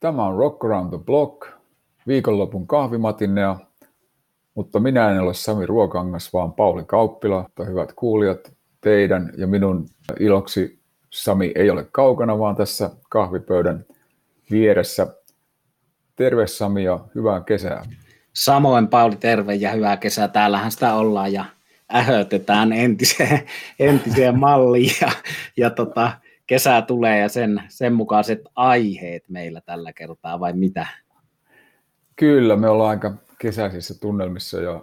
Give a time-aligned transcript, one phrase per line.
[0.00, 1.46] Tämä on Rock Around the Block,
[2.06, 3.56] viikonlopun kahvimatinea,
[4.54, 7.44] mutta minä en ole Sami Ruokangas, vaan Pauli Kauppila.
[7.66, 9.86] Hyvät kuulijat, teidän ja minun
[10.20, 13.84] iloksi Sami ei ole kaukana, vaan tässä kahvipöydän
[14.50, 15.06] vieressä.
[16.16, 17.84] Terve Sami ja hyvää kesää.
[18.32, 20.28] Samoin Pauli, terve ja hyvää kesää.
[20.28, 21.44] Täällähän sitä ollaan ja
[21.94, 23.42] ähötetään entiseen,
[23.78, 25.10] entiseen malliin ja,
[25.56, 26.12] ja tota,
[26.50, 30.86] kesä tulee ja sen, sen mukaiset aiheet meillä tällä kertaa vai mitä?
[32.16, 34.80] Kyllä, me ollaan aika kesäisissä tunnelmissa ja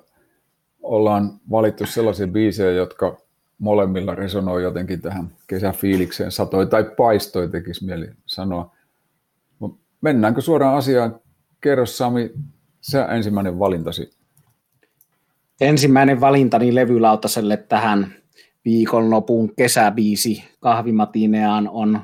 [0.81, 3.17] ollaan valittu sellaisia biisejä, jotka
[3.57, 6.31] molemmilla resonoi jotenkin tähän kesäfiilikseen.
[6.31, 8.75] Satoi tai paistoi tekisi mieli sanoa.
[10.01, 11.19] Mennäänkö suoraan asiaan?
[11.61, 12.31] Kerro Sami,
[12.81, 14.13] sä ensimmäinen valintasi.
[15.61, 18.13] Ensimmäinen valintani levylautaselle tähän
[18.67, 22.01] viikonlopun kesäbiisi kahvimatineaan on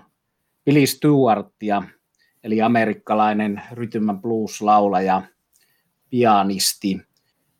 [0.65, 1.83] Billy Stewartia,
[2.43, 5.21] eli amerikkalainen rytmän blues-laulaja,
[6.09, 7.01] pianisti,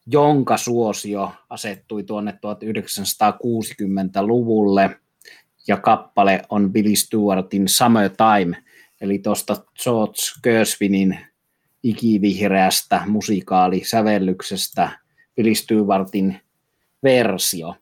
[0.07, 4.99] jonka suosio asettui tuonne 1960-luvulle,
[5.67, 8.63] ja kappale on Billy Stewartin Summertime,
[9.01, 11.19] eli tuosta George Gershwinin
[11.83, 14.99] ikivihreästä musikaalisävellyksestä
[15.35, 16.41] Billy Stewartin
[17.03, 17.75] versio.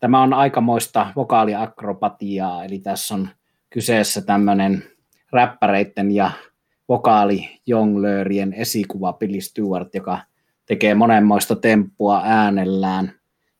[0.00, 3.28] Tämä on aikamoista vokaaliakrobatiaa, eli tässä on
[3.70, 4.82] kyseessä tämmöinen
[5.32, 6.30] räppäreiden ja
[6.88, 10.18] vokaalijonglöörien esikuva Billy Stewart, joka
[10.66, 13.12] tekee monenmoista temppua äänellään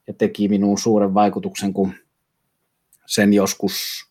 [0.07, 1.93] ja teki minuun suuren vaikutuksen, kun
[3.07, 4.07] sen joskus,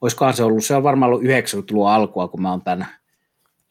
[0.00, 2.86] olisikohan se ollut, se on varmaan ollut 90-luvun alkua, kun mä oon tämän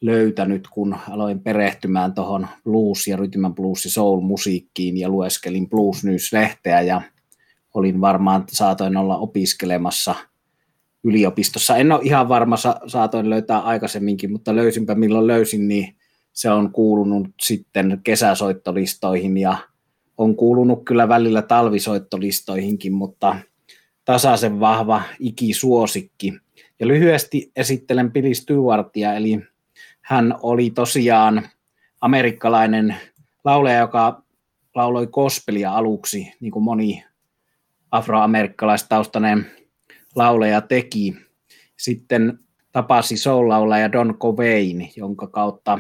[0.02, 6.81] löytänyt, kun aloin perehtymään tuohon blues- ja rytmän blues- ja soul-musiikkiin ja lueskelin Blues News-lehteä
[6.81, 7.02] ja
[7.73, 10.15] olin varmaan, saatoin olla opiskelemassa
[11.03, 11.77] yliopistossa.
[11.77, 12.55] En ole ihan varma,
[12.87, 15.95] saatoin löytää aikaisemminkin, mutta löysinpä milloin löysin, niin
[16.33, 19.57] se on kuulunut sitten kesäsoittolistoihin ja
[20.17, 23.35] on kuulunut kyllä välillä talvisoittolistoihinkin, mutta
[24.05, 26.33] tasaisen vahva ikisuosikki.
[26.79, 29.39] Ja lyhyesti esittelen Billy Stewartia, eli
[30.02, 31.49] hän oli tosiaan
[32.02, 32.95] amerikkalainen
[33.43, 34.23] laulaja, joka
[34.75, 37.03] lauloi kospelia aluksi, niin kuin moni
[37.92, 39.45] afroamerikkalaistaustainen
[40.16, 41.16] lauleja teki.
[41.77, 42.39] Sitten
[42.72, 45.80] tapasi soul-laulaja Don Covain, jonka kautta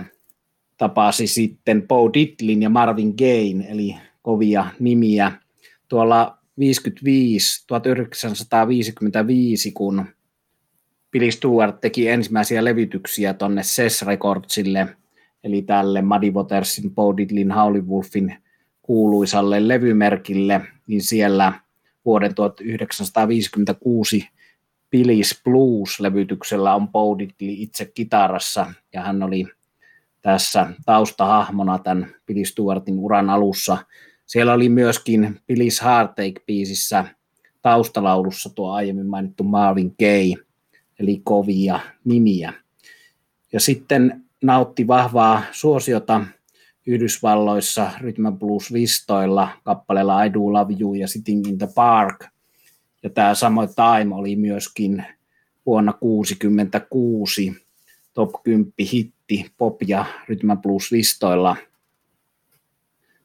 [0.77, 5.31] tapasi sitten Bo Diddlin ja Marvin Gaye, eli kovia nimiä.
[5.87, 10.05] Tuolla 55, 1955, kun
[11.11, 14.87] Billy Stewart teki ensimmäisiä levytyksiä tonne Ses Recordsille,
[15.43, 18.35] eli tälle Muddy Watersin, Bo Diddlin, Howlin Wolfin
[18.81, 21.53] kuuluisalle levymerkille, niin siellä–
[22.09, 24.29] vuoden 1956
[24.95, 29.45] Billy's Blues-levytyksellä on Bowditley itse kitarassa, ja hän oli
[30.21, 33.77] tässä taustahahmona tämän Billy Stewartin uran alussa.
[34.25, 37.05] Siellä oli myöskin Billy's Heartache-biisissä
[37.61, 40.35] taustalaulussa tuo aiemmin mainittu Marvin Gaye,
[40.99, 42.53] eli kovia nimiä.
[43.53, 46.21] Ja sitten nautti vahvaa suosiota
[46.89, 52.25] Yhdysvalloissa Rhythm Blues listoilla kappaleella I Do Love You ja Sitting in the Park.
[53.03, 55.05] Ja tämä samoin Time oli myöskin
[55.65, 57.65] vuonna 1966
[58.13, 61.55] top 10 hitti pop- ja Rhythm Blues listoilla.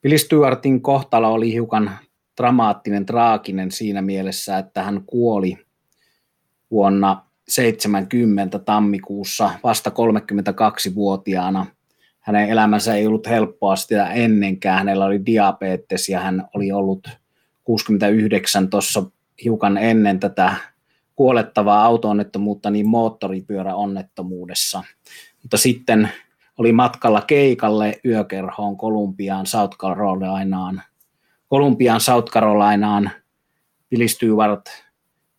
[0.03, 1.91] Billy Stewartin kohtalo oli hiukan
[2.37, 5.59] dramaattinen, traaginen siinä mielessä, että hän kuoli
[6.71, 11.67] vuonna 70 tammikuussa vasta 32-vuotiaana–
[12.25, 14.79] hänen elämänsä ei ollut helppoa sitä ennenkään.
[14.79, 17.09] Hänellä oli diabetes ja hän oli ollut
[17.65, 19.05] 69 tuossa
[19.45, 20.55] hiukan ennen tätä
[21.17, 24.83] kuolettavaa auto-onnettomuutta niin moottoripyöräonnettomuudessa.
[25.43, 26.09] Mutta sitten
[26.59, 30.83] oli matkalla keikalle yökerhoon Kolumbiaan, South Carolinaan.
[31.49, 33.11] Kolumbiaan, South Carolinaan
[33.91, 34.67] Billy Stewart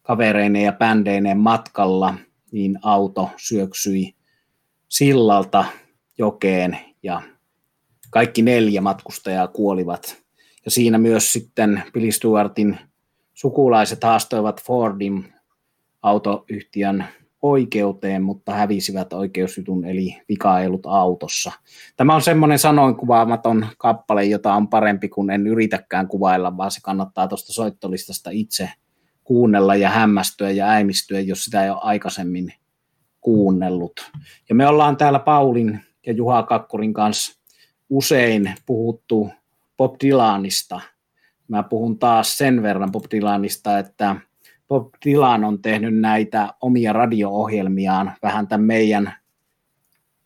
[0.02, 2.14] kavereineen ja bändeineen matkalla,
[2.52, 4.16] niin auto syöksyi
[4.88, 5.66] sillalta
[6.18, 7.22] jokeen ja
[8.10, 10.18] kaikki neljä matkustajaa kuolivat.
[10.66, 12.78] Ja siinä myös sitten Billy Stewartin
[13.34, 15.34] sukulaiset haastoivat Fordin
[16.02, 17.06] autoyhtiön
[17.42, 21.52] oikeuteen, mutta hävisivät oikeusjutun, eli vika ei ollut autossa.
[21.96, 26.80] Tämä on semmoinen sanoin kuvaamaton kappale, jota on parempi, kun en yritäkään kuvailla, vaan se
[26.84, 28.70] kannattaa tuosta soittolistasta itse
[29.24, 32.54] kuunnella ja hämmästyä ja äimistyä, jos sitä ei ole aikaisemmin
[33.22, 34.12] kuunnellut.
[34.50, 37.40] Ja me ollaan täällä Paulin ja Juha Kakkurin kanssa
[37.90, 39.30] usein puhuttu
[39.78, 40.82] Bob Dylanista.
[41.48, 44.16] Mä puhun taas sen verran Bob Dylanista, että
[44.68, 49.14] Bob Dylan on tehnyt näitä omia radio-ohjelmiaan vähän tämän meidän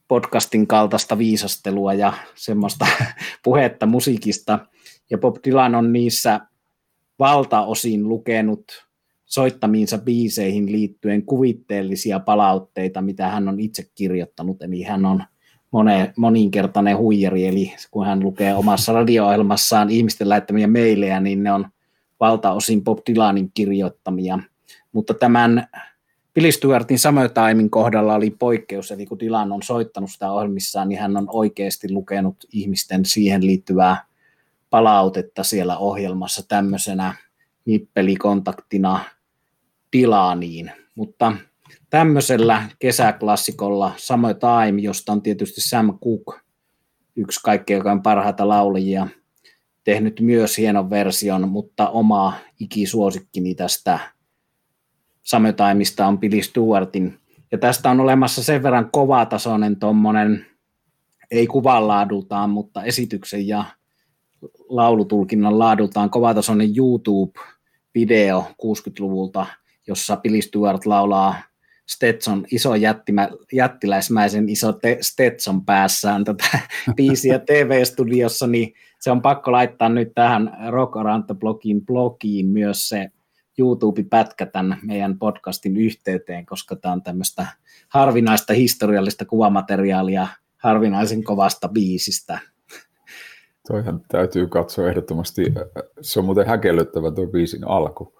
[0.07, 2.85] podcastin kaltaista viisastelua ja semmoista
[3.43, 4.59] puhetta musiikista.
[5.09, 6.39] Ja Bob Dylan on niissä
[7.19, 8.63] valtaosin lukenut
[9.25, 14.61] soittamiinsa biiseihin liittyen kuvitteellisia palautteita, mitä hän on itse kirjoittanut.
[14.61, 15.23] Eli hän on
[15.71, 21.67] mone, moninkertainen huijari, eli kun hän lukee omassa radio-ohjelmassaan ihmisten lähettämiä meilejä, niin ne on
[22.19, 24.39] valtaosin Bob Dylanin kirjoittamia.
[24.91, 25.67] Mutta tämän
[26.33, 31.17] Billy Stewartin Summertimein kohdalla oli poikkeus, eli kun Dylan on soittanut sitä ohjelmissaan, niin hän
[31.17, 34.05] on oikeasti lukenut ihmisten siihen liittyvää
[34.69, 37.15] palautetta siellä ohjelmassa tämmöisenä
[37.65, 38.99] nippelikontaktina
[39.97, 40.71] Dylaniin.
[40.95, 41.33] Mutta
[41.89, 46.41] tämmöisellä kesäklassikolla Summertime, josta on tietysti Sam Cooke,
[47.15, 49.07] yksi kaikkein parhaita laulajia,
[49.83, 53.99] tehnyt myös hienon version, mutta oma ikisuosikkini tästä
[55.23, 57.19] Summertimeista on Billy Stewartin.
[57.51, 60.45] Ja tästä on olemassa sen verran kovatasoinen tuommoinen,
[61.31, 63.65] ei kuvan laadultaan, mutta esityksen ja
[64.69, 69.45] laulutulkinnan laadultaan kovatasoinen YouTube-video 60-luvulta,
[69.87, 71.35] jossa Billy Stewart laulaa
[71.89, 76.59] Stetson, iso jättimä, jättiläismäisen iso te, Stetson päässään tätä
[76.95, 81.35] biisiä TV-studiossa, niin se on pakko laittaa nyt tähän Rock Around the
[81.85, 83.09] blogiin myös se
[83.57, 87.47] YouTube-pätkä tämän meidän podcastin yhteyteen, koska tämä on tämmöistä
[87.89, 90.27] harvinaista historiallista kuvamateriaalia
[90.57, 92.39] harvinaisen kovasta biisistä.
[93.67, 95.53] Toihan täytyy katsoa ehdottomasti.
[96.01, 98.18] Se on muuten häkellyttävä tuo biisin alku.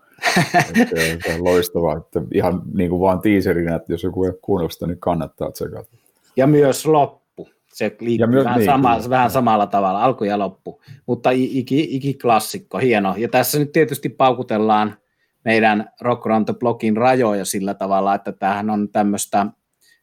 [1.26, 4.88] Se on loistavaa, että ihan niin kuin vaan tiiserinä, että jos joku ei kuunnella sitä,
[4.88, 5.90] niin kannattaa tsekata.
[6.36, 7.50] Ja myös loppu.
[7.74, 10.82] Se liittyy myös, vähän, niin, sama, niin, vähän samalla tavalla, alku ja loppu.
[11.06, 13.16] Mutta iki, iki klassikko, hieno.
[13.18, 14.98] Ja tässä nyt tietysti paukutellaan
[15.46, 19.46] meidän Rock Around the Blockin rajoja sillä tavalla, että tämähän on tämmöistä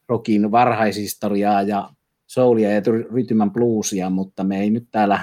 [0.08, 1.90] rockin varhaishistoriaa ja
[2.26, 2.82] soulia ja
[3.12, 5.20] rytmän bluesia, mutta me ei nyt täällä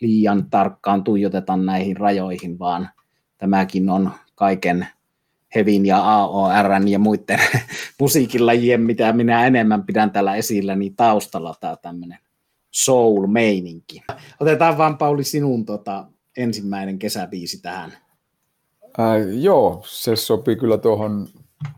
[0.00, 2.88] liian tarkkaan tuijoteta näihin rajoihin, vaan
[3.40, 4.86] tämäkin on kaiken
[5.54, 7.40] Hevin ja AOR ja muiden
[8.00, 12.18] musiikilajien, mitä minä enemmän pidän täällä esillä, niin taustalla tämä tämmöinen
[12.70, 14.02] soul-meininki.
[14.40, 16.06] Otetaan vaan Pauli sinun tota,
[16.36, 17.92] ensimmäinen kesäbiisi tähän.
[18.98, 21.28] Ää, joo, se sopii kyllä tuohon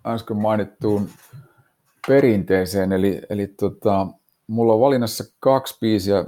[0.06, 1.08] äsken mainittuun
[2.06, 4.06] perinteeseen, eli, eli tota,
[4.46, 6.24] mulla on valinnassa kaksi biisiä,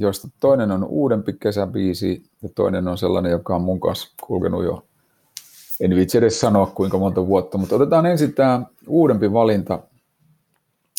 [0.00, 4.86] joista toinen on uudempi kesäbiisi ja toinen on sellainen, joka on mun kanssa kulkenut jo,
[5.80, 9.82] en vitsi edes sanoa kuinka monta vuotta, mutta otetaan ensin tämä uudempi valinta.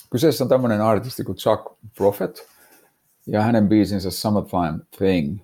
[0.10, 1.66] Kyseessä on tämmöinen artisti kuin Chuck
[1.98, 2.48] Prophet
[3.28, 5.40] ja hänen biisinsä Summertime Thing.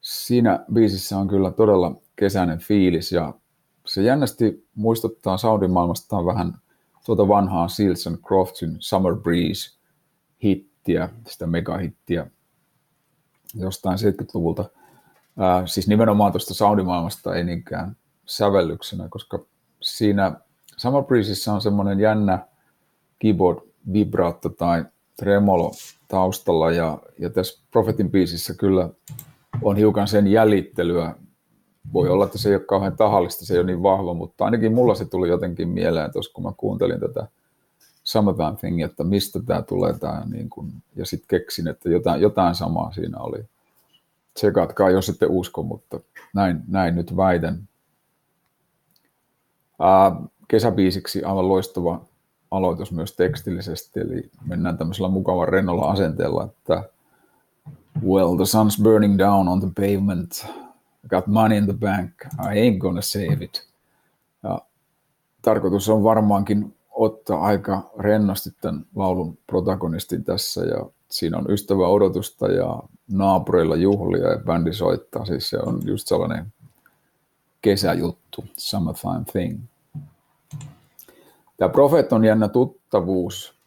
[0.00, 3.34] Siinä biisissä on kyllä todella kesäinen fiilis ja
[3.86, 6.54] se jännästi muistuttaa Saudin maailmastaan vähän
[7.06, 9.78] tuota vanhaa Seals and Croftsin Summer Breeze
[10.44, 12.30] hittiä, sitä megahittiä
[13.54, 14.64] jostain 70-luvulta.
[15.38, 17.96] Ää, siis nimenomaan tuosta Saudimaailmasta ei niinkään
[18.26, 19.38] sävellyksenä, koska
[19.82, 20.32] siinä
[20.76, 22.46] Summer Breezeissä on semmoinen jännä
[23.18, 23.58] keyboard
[23.92, 24.84] vibraatto tai
[25.16, 25.72] tremolo
[26.08, 28.90] taustalla ja, ja tässä Prophetin biisissä kyllä
[29.62, 31.14] on hiukan sen jäljittelyä
[31.92, 34.74] voi olla, että se ei ole kauhean tahallista, se ei ole niin vahva, mutta ainakin
[34.74, 37.26] mulla se tuli jotenkin mieleen tuossa, kun mä kuuntelin tätä
[38.08, 42.54] Summertime Thing, että mistä tämä tulee tämä, niin kun, ja sitten keksin, että jotain, jotain
[42.54, 43.44] samaa siinä oli.
[44.34, 46.00] Tsekatkaa, jos ette usko, mutta
[46.34, 47.68] näin, näin nyt väitän.
[49.80, 52.00] Ää, kesäbiisiksi aivan loistava
[52.50, 56.88] aloitus myös tekstillisesti, eli mennään tämmöisellä mukavan rennolla asenteella, että
[58.06, 60.46] Well, the sun's burning down on the pavement,
[61.04, 63.66] I got money in the bank, I ain't gonna save it.
[64.42, 64.60] Ja
[65.42, 72.46] tarkoitus on varmaankin ottaa aika rennosti tämän laulun protagonistin tässä ja siinä on ystävä odotusta
[72.46, 75.24] ja naapureilla juhlia ja bändi soittaa.
[75.24, 76.52] Siis se on just sellainen
[77.62, 79.60] kesäjuttu, summertime thing.
[81.56, 83.58] Tämä Prophet on jännä tuttavuus.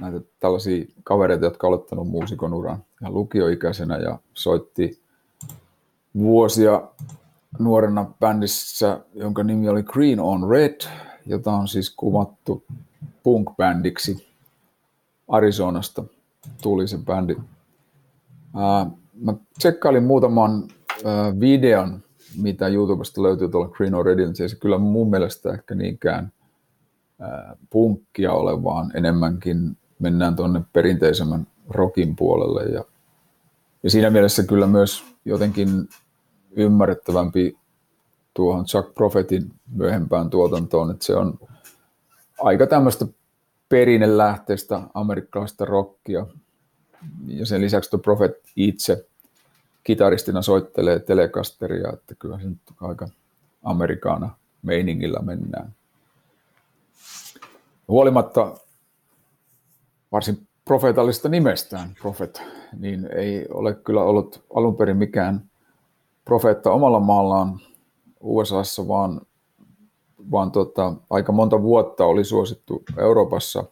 [0.00, 5.02] Näitä tällaisia kavereita, jotka ovat aloittanut muusikon uran ja lukioikäisenä ja soitti
[6.18, 6.82] vuosia
[7.58, 10.80] nuorena bändissä, jonka nimi oli Green on Red,
[11.28, 12.64] jota on siis kuvattu
[13.22, 14.28] punk-bändiksi.
[15.28, 16.04] Arizonasta
[16.62, 17.36] tuli se bändi.
[19.20, 20.68] mä tsekkailin muutaman
[21.40, 22.02] videon,
[22.36, 26.32] mitä YouTubesta löytyy tuolla Green on Redin, se kyllä mun mielestä ehkä niinkään
[27.70, 32.62] punkkia ole, vaan enemmänkin mennään tuonne perinteisemmän rockin puolelle.
[32.62, 32.84] Ja,
[33.82, 35.88] ja siinä mielessä kyllä myös jotenkin
[36.50, 37.56] ymmärrettävämpi
[38.38, 41.38] tuohon Chuck Prophetin myöhempään tuotantoon, että se on
[42.40, 43.06] aika tämmöistä
[43.68, 46.26] perinnelähteistä amerikkalaista rockia.
[47.26, 49.06] Ja sen lisäksi tuo Prophet itse
[49.84, 53.08] kitaristina soittelee telekasteria, että kyllä se nyt aika
[53.62, 54.30] amerikaana
[54.62, 55.74] meiningillä mennään.
[57.88, 58.54] Huolimatta
[60.12, 62.42] varsin profeetallisesta nimestään, Prophet,
[62.78, 65.50] niin ei ole kyllä ollut alun perin mikään
[66.24, 67.60] profeetta omalla maallaan
[68.20, 69.20] USAssa, vaan,
[70.30, 73.64] vaan tota, aika monta vuotta oli suosittu Euroopassa,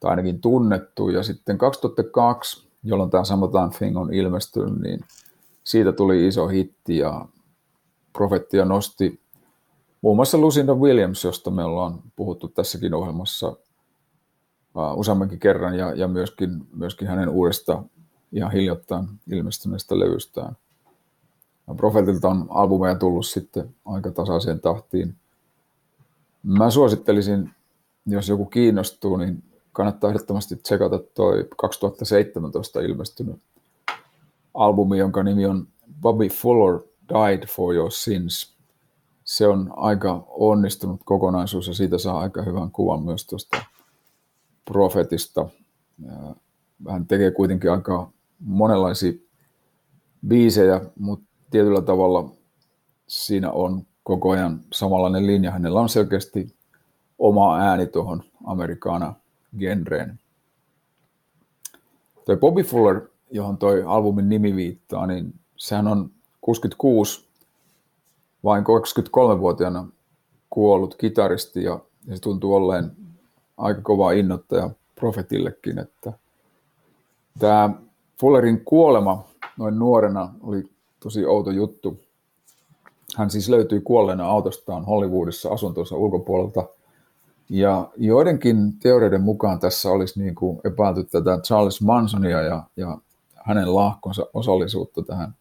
[0.00, 5.00] tai ainakin tunnettu, ja sitten 2002, jolloin tämä Summertime Thing on ilmestynyt, niin
[5.64, 7.26] siitä tuli iso hitti, ja
[8.12, 9.20] profettia nosti
[10.02, 13.56] muun muassa Lucinda Williams, josta me ollaan puhuttu tässäkin ohjelmassa
[14.94, 17.82] useammankin kerran, ja, ja myöskin, myöskin hänen uudesta
[18.32, 20.56] ihan hiljattain ilmestyneestä levystään.
[21.76, 25.14] Profetilta on albumeja tullut sitten aika tasaiseen tahtiin.
[26.42, 27.50] Mä suosittelisin,
[28.06, 33.40] jos joku kiinnostuu, niin kannattaa ehdottomasti tsekata toi 2017 ilmestynyt
[34.54, 35.68] albumi, jonka nimi on
[36.00, 38.56] Bobby Fuller Died for Your Sins.
[39.24, 43.64] Se on aika onnistunut kokonaisuus ja siitä saa aika hyvän kuvan myös tuosta
[44.64, 45.48] profetista.
[46.88, 49.12] Hän tekee kuitenkin aika monenlaisia
[50.28, 52.30] biisejä, mutta tietyllä tavalla
[53.06, 55.50] siinä on koko ajan samanlainen linja.
[55.50, 56.54] Hänellä on selkeästi
[57.18, 59.14] oma ääni tuohon amerikaana
[59.58, 60.18] genreen.
[62.24, 67.28] Toi Bobby Fuller, johon toi albumin nimi viittaa, niin sehän on 66
[68.44, 69.88] vain 23-vuotiaana
[70.50, 72.92] kuollut kitaristi ja, ja se tuntuu olleen
[73.56, 76.12] aika kova innoittaja profetillekin, että
[77.38, 77.70] tämä
[78.20, 79.24] Fullerin kuolema
[79.56, 82.00] noin nuorena oli tosi outo juttu.
[83.16, 86.68] Hän siis löytyi kuolleena autostaan Hollywoodissa asuntonsa ulkopuolelta.
[87.48, 92.98] Ja joidenkin teorioiden mukaan tässä olisi niin kuin epäilty tätä Charles Mansonia ja, ja
[93.34, 95.34] hänen lahkonsa osallisuutta tähän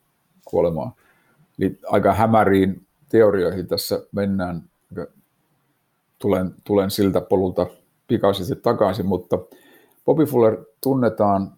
[0.45, 0.91] kuolemaan.
[1.59, 4.63] Eli aika hämäriin teorioihin tässä mennään.
[6.19, 7.67] Tulen, tulen siltä polulta
[8.07, 9.39] pikaisesti takaisin, mutta
[10.05, 11.53] Bobby Fuller tunnetaan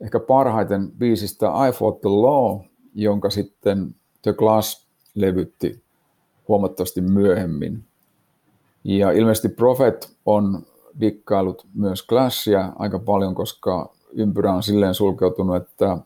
[0.00, 2.60] ehkä parhaiten biisistä I Fought the Law,
[2.94, 5.82] jonka sitten The Glass levytti
[6.48, 7.84] huomattavasti myöhemmin.
[8.84, 10.66] Ja ilmeisesti Prophet on
[11.00, 15.98] dikkailut myös Clashia aika paljon, koska ympyrä on silleen sulkeutunut, että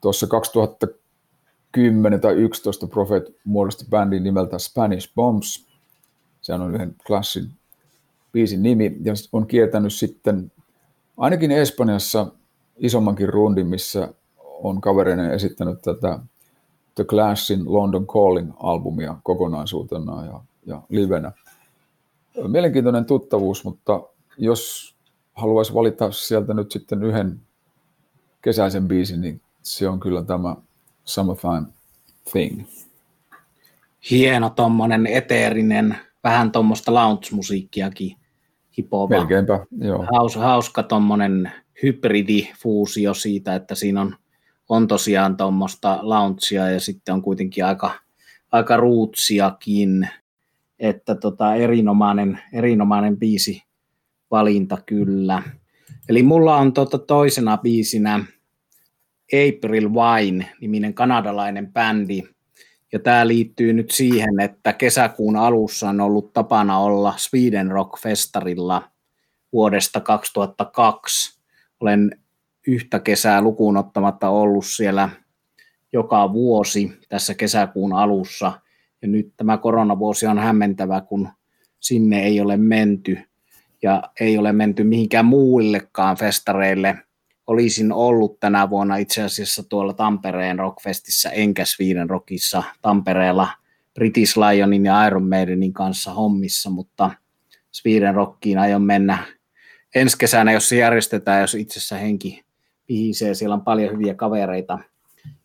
[0.00, 5.66] tuossa 2010 tai 11 Prophet muodosti bändin nimeltä Spanish Bombs.
[6.40, 7.50] Se on yhden Clashin
[8.32, 10.52] biisin nimi ja on kiertänyt sitten
[11.16, 12.26] ainakin Espanjassa
[12.76, 14.14] isommankin rundin, missä
[14.62, 16.18] on kavereinen esittänyt tätä
[16.94, 21.32] The Clashin London Calling-albumia kokonaisuutena ja, ja livenä.
[22.48, 24.00] Mielenkiintoinen tuttavuus, mutta
[24.38, 24.94] jos
[25.34, 27.40] haluaisi valita sieltä nyt sitten yhden
[28.42, 30.56] kesäisen biisin, niin se on kyllä tämä
[31.04, 31.66] Summertime
[32.30, 32.62] Thing.
[34.10, 38.16] Hieno tuommoinen eteerinen, vähän tuommoista lounge-musiikkiakin
[38.78, 39.18] hipova.
[39.18, 40.06] Melkeinpä, joo.
[40.12, 41.52] Haus, hauska tuommoinen
[41.82, 44.16] hybridifuusio siitä, että siinä on
[44.70, 47.90] on tosiaan tuommoista launchia ja sitten on kuitenkin aika,
[48.52, 50.08] aika ruutsiakin,
[50.78, 53.62] että tota, erinomainen, erinomainen biisi
[54.30, 55.42] valinta kyllä.
[56.08, 58.24] Eli mulla on tota toisena biisinä
[59.32, 62.22] April Wine, niminen kanadalainen bändi,
[62.92, 68.90] ja tämä liittyy nyt siihen, että kesäkuun alussa on ollut tapana olla Sweden Rock Festarilla
[69.52, 71.40] vuodesta 2002.
[71.80, 72.19] Olen
[72.66, 75.08] yhtä kesää lukuun ottamatta ollut siellä
[75.92, 78.52] joka vuosi tässä kesäkuun alussa.
[79.02, 81.28] Ja nyt tämä koronavuosi on hämmentävä, kun
[81.80, 83.18] sinne ei ole menty
[83.82, 86.98] ja ei ole menty mihinkään muillekaan festareille.
[87.46, 93.48] Olisin ollut tänä vuonna itse asiassa tuolla Tampereen Rockfestissä enkä Sweden Rockissa Tampereella
[93.94, 97.10] British Lionin ja Iron Maidenin kanssa hommissa, mutta
[97.72, 99.18] Sweden Rockiin aion mennä
[99.94, 102.44] ensi kesänä, jos se järjestetään, jos itsessä henki
[102.90, 104.78] pihisee, siellä on paljon hyviä kavereita.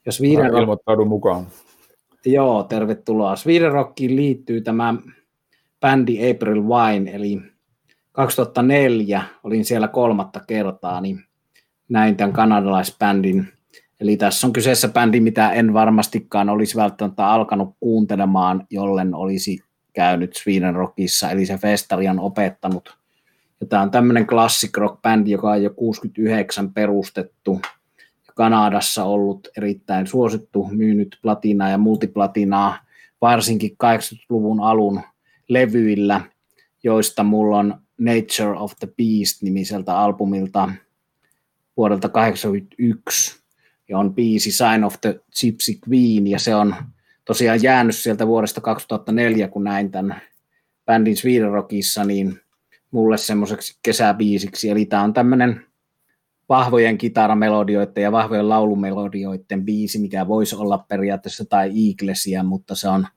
[0.06, 0.62] Jos Sweden Rock...
[0.62, 1.48] ilmoittaudu mukaan.
[2.26, 3.36] Joo, tervetuloa.
[3.36, 4.94] Sweden Rockiin liittyy tämä
[5.80, 7.42] bändi April Wine, eli
[8.12, 11.20] 2004 olin siellä kolmatta kertaa, niin
[11.90, 13.48] näin tämän kanadalaisbändin.
[14.02, 19.60] Eli tässä on kyseessä bändi, mitä en varmastikaan olisi välttämättä alkanut kuuntelemaan, jollen olisi
[19.94, 22.98] käynyt Sweden Rockissa, eli se festari on opettanut
[23.62, 27.62] ja tämä on tämmöinen classic rock bändi, joka on jo 69 perustettu.
[28.36, 32.80] Kanadassa ollut erittäin suosittu, myynyt platinaa ja multiplatinaa,
[33.22, 35.02] varsinkin 80-luvun alun
[35.50, 36.22] levyillä,
[36.84, 40.70] joista mulla on Nature of the Beast nimiseltä albumilta
[41.78, 43.46] vuodelta 1981
[43.90, 46.76] ja on biisi Sign of the Gypsy Queen ja se on
[47.26, 50.22] tosiaan jäänyt sieltä vuodesta 2004, kun näin tämän
[50.86, 52.40] bändin Sweden Rockissa, niin
[52.96, 54.70] mulle semmoiseksi kesäbiisiksi.
[54.70, 55.62] Eli tämä on tämmöinen
[56.50, 63.08] vahvojen kitaramelodioiden ja vahvojen laulumelodioiden biisi, mikä voisi olla periaatteessa tai Eaglesia, mutta se on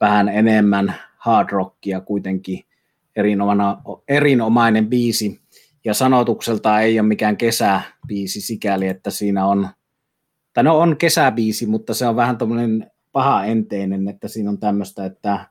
[0.00, 2.64] vähän enemmän hard rockia kuitenkin
[4.08, 5.40] erinomainen biisi.
[5.84, 9.68] Ja sanotukselta ei ole mikään kesäbiisi sikäli, että siinä on,
[10.52, 15.04] tai no on kesäbiisi, mutta se on vähän tämmöinen paha enteinen, että siinä on tämmöistä,
[15.04, 15.46] että,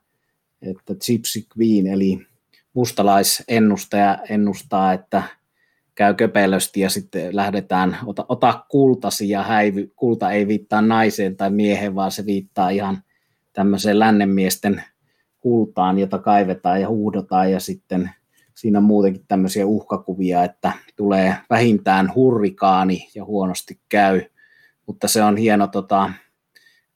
[0.61, 2.26] että Gypsy Queen, eli
[2.77, 5.23] mustalaisennustaja ennustaa, että
[5.95, 9.91] käy köpelösti ja sitten lähdetään, ota, ota kultasi ja häivy.
[9.95, 13.03] Kulta ei viittaa naiseen tai miehen, vaan se viittaa ihan
[13.53, 14.83] tämmöiseen lännenmiesten
[15.39, 18.11] kultaan, jota kaivetaan ja huudotaan ja sitten
[18.53, 24.21] siinä on muutenkin tämmöisiä uhkakuvia, että tulee vähintään hurrikaani ja huonosti käy,
[24.85, 26.11] mutta se on hieno, tota,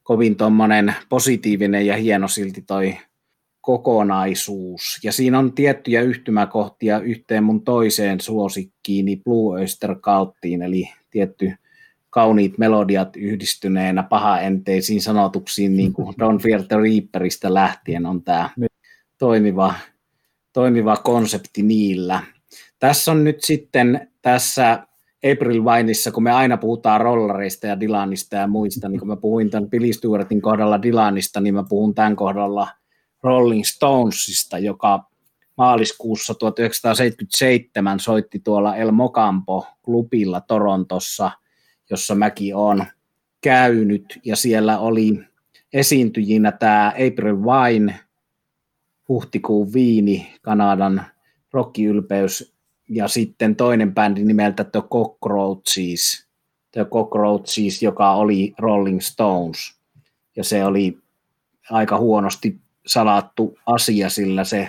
[0.02, 2.98] kovin tuommoinen positiivinen ja hieno silti toi
[3.62, 4.98] kokonaisuus.
[5.04, 11.52] Ja siinä on tiettyjä yhtymäkohtia yhteen mun toiseen suosikkiini Blue Oyster Culttiin, eli tietty
[12.10, 18.50] kauniit melodiat yhdistyneenä pahaenteisiin sanotuksiin, niin kuin Don Fear the Reaperista lähtien on tämä
[19.18, 19.74] toimiva,
[20.52, 22.20] toimiva konsepti niillä.
[22.78, 24.86] Tässä on nyt sitten tässä
[25.32, 29.50] April Wineissa, kun me aina puhutaan rollareista ja Dylanista ja muista, niin kun mä puhuin
[29.50, 32.68] tämän Billy Stewartin kohdalla Dylanista, niin mä puhun tämän kohdalla
[33.22, 35.04] Rolling Stonesista, joka
[35.56, 41.30] maaliskuussa 1977 soitti tuolla El Mocampo klubilla Torontossa,
[41.90, 42.86] jossa mäkin olen
[43.40, 45.18] käynyt, ja siellä oli
[45.72, 48.00] esiintyjinä tämä April Wine,
[49.08, 51.06] huhtikuun viini, Kanadan
[51.52, 52.52] rockiylpeys,
[52.88, 56.28] ja sitten toinen bändi nimeltä The Cockroaches,
[56.70, 59.78] The Cockroaches, joka oli Rolling Stones,
[60.36, 60.98] ja se oli
[61.70, 64.68] aika huonosti salattu asia, sillä se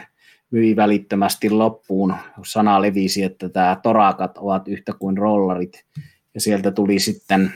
[0.52, 2.15] myi välittömästi loppuun.
[2.45, 5.86] Sana levisi, että tämä torakat ovat yhtä kuin rollarit,
[6.34, 7.54] ja sieltä tuli sitten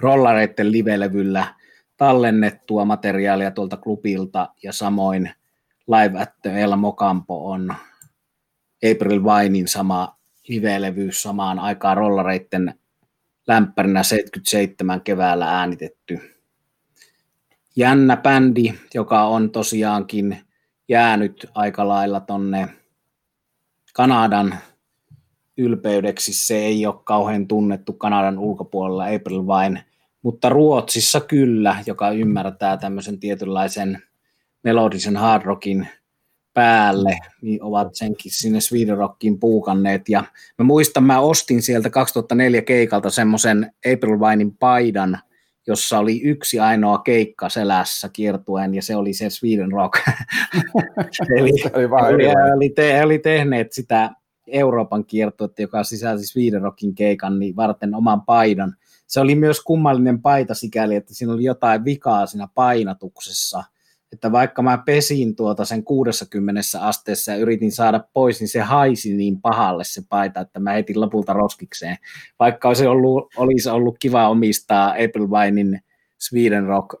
[0.00, 1.54] rollareiden livelevyllä
[1.96, 5.30] tallennettua materiaalia tuolta klubilta, ja samoin
[5.86, 7.74] Live at the El Mocampo on
[8.92, 12.74] April Winein sama live-levy samaan aikaan rollareiden
[13.46, 16.39] lämpärinä 77 keväällä äänitetty
[17.76, 20.38] jännä bändi, joka on tosiaankin
[20.88, 22.68] jäänyt aika lailla tonne
[23.94, 24.58] Kanadan
[25.56, 26.32] ylpeydeksi.
[26.32, 29.84] Se ei ole kauhean tunnettu Kanadan ulkopuolella April Wine,
[30.22, 34.02] mutta Ruotsissa kyllä, joka ymmärtää tämmöisen tietynlaisen
[34.64, 35.88] melodisen hard rockin
[36.54, 40.08] päälle, niin ovat senkin sinne Sweden Rockiin puukanneet.
[40.08, 40.24] Ja
[40.58, 45.18] mä muistan, mä ostin sieltä 2004 keikalta semmoisen April Winein paidan,
[45.66, 49.94] jossa oli yksi ainoa keikka selässä kiertuen, ja se oli se Sweden Rock.
[51.38, 54.10] Eli se oli, oli, oli, te, oli tehneet sitä
[54.46, 58.76] Euroopan kiertuetta, joka sisälsi Sweden Rockin keikan, niin varten oman paidan.
[59.06, 63.64] Se oli myös kummallinen paita sikäli, että siinä oli jotain vikaa siinä painatuksessa–
[64.12, 69.14] että vaikka mä pesin tuota sen 60 asteessa ja yritin saada pois, niin se haisi
[69.14, 71.96] niin pahalle se paita, että mä heitin lopulta roskikseen.
[72.38, 75.80] Vaikka olisi ollut, olisi ollut kiva omistaa Apple Winein
[76.18, 76.94] Sweden Rock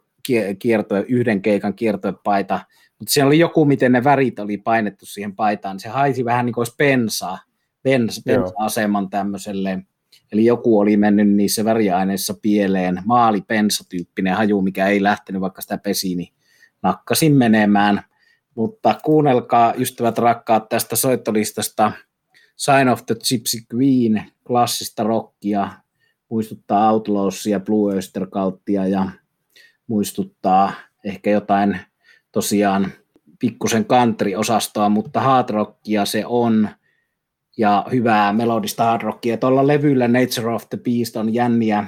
[0.58, 2.60] kiertoe, yhden keikan kiertoepaita,
[2.98, 6.46] mutta se oli joku, miten ne värit oli painettu siihen paitaan, niin se haisi vähän
[6.46, 7.38] niin kuin olisi pensaa,
[7.82, 9.82] bens, bensa-aseman tämmöiselle,
[10.32, 16.14] eli joku oli mennyt niissä väriaineissa pieleen, maalipensatyyppinen haju, mikä ei lähtenyt, vaikka sitä pesi,
[16.14, 16.32] niin
[16.82, 18.02] nakkasin menemään.
[18.54, 21.92] Mutta kuunnelkaa ystävät rakkaat tästä soittolistasta
[22.56, 25.70] Sign of the Gypsy Queen, klassista rockia,
[26.28, 29.10] muistuttaa Outlawsia, Blue Oyster Cultia ja
[29.86, 30.72] muistuttaa
[31.04, 31.80] ehkä jotain
[32.32, 32.92] tosiaan
[33.38, 36.68] pikkusen country-osastoa, mutta hard rockia se on
[37.56, 39.36] ja hyvää melodista hard rockia.
[39.36, 41.84] Tuolla levyllä Nature of the Beast on jänniä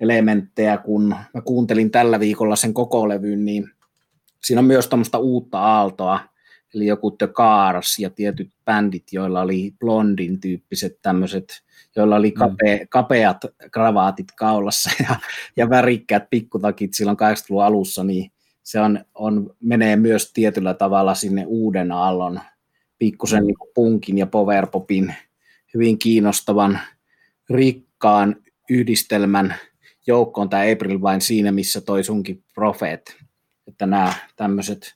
[0.00, 3.70] elementtejä, kun mä kuuntelin tällä viikolla sen koko levyn, niin
[4.44, 6.20] siinä on myös tämmöistä uutta aaltoa,
[6.74, 11.62] eli joku The Cars ja tietyt bändit, joilla oli blondin tyyppiset tämmöiset,
[11.96, 12.86] joilla oli kape, mm.
[12.88, 13.36] kapeat
[13.70, 15.16] kravaatit kaulassa ja,
[15.56, 21.44] ja värikkäät pikkutakit silloin 80-luvun alussa, niin se on, on, menee myös tietyllä tavalla sinne
[21.46, 22.40] uuden aallon
[22.98, 23.46] pikkusen mm.
[23.46, 25.14] niin punkin ja powerpopin
[25.74, 26.78] hyvin kiinnostavan,
[27.50, 28.36] rikkaan
[28.70, 29.54] yhdistelmän
[30.06, 33.16] joukkoon tämä April vain siinä, missä toi sunkin Prophet
[33.80, 34.94] että nämä tämmöiset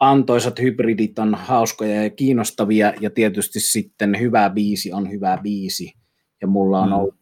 [0.00, 5.94] antoisat hybridit on hauskoja ja kiinnostavia, ja tietysti sitten hyvä biisi on hyvä biisi.
[6.40, 6.94] Ja mulla on mm.
[6.94, 7.14] ollut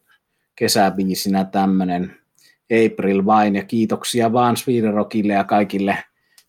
[0.55, 2.17] kesäbiisinä tämmöinen
[2.87, 5.99] April vain, ja kiitoksia vaan Swedenrockille ja kaikille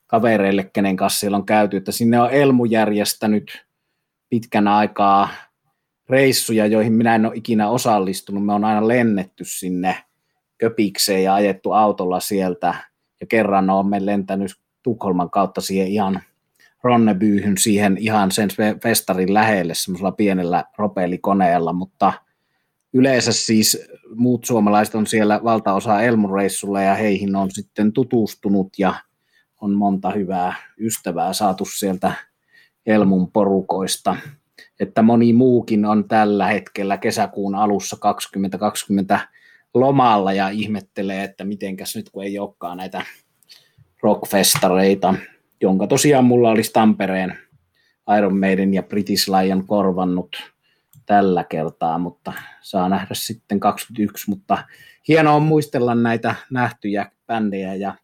[0.08, 3.66] kavereille, kenen kanssa siellä on käyty, että sinne on Elmu järjestänyt
[4.30, 5.30] pitkän aikaa
[6.10, 8.46] reissuja, joihin minä en ole ikinä osallistunut.
[8.46, 10.04] Me on aina lennetty sinne
[10.58, 12.91] Köpikseen ja ajettu autolla sieltä,
[13.22, 14.52] ja kerran olen lentänyt
[14.84, 16.22] Tukholman kautta siihen ihan
[16.84, 18.50] Ronnebyyhyn siihen ihan sen
[18.84, 22.14] festarin lähelle semmoisella pienellä ropelikoneella, mutta
[22.94, 28.94] yleensä siis muut suomalaiset on siellä valtaosa Elmureissulla ja heihin on sitten tutustunut ja
[29.62, 32.14] on monta hyvää ystävää saatu sieltä
[32.86, 34.16] Elmun porukoista.
[34.80, 39.20] Että moni muukin on tällä hetkellä kesäkuun alussa 2020
[39.74, 43.06] lomalla ja ihmettelee, että mitenkäs nyt kun ei olekaan näitä
[44.04, 45.14] rockfestareita,
[45.62, 47.38] jonka tosiaan mulla olisi Tampereen
[48.18, 50.36] Iron Maiden ja British Lion korvannut
[51.06, 54.68] tällä kertaa, mutta saa nähdä sitten 21, mutta
[55.08, 57.96] hienoa on muistella näitä nähtyjä bändejä ja